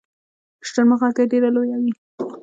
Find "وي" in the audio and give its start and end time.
1.83-1.93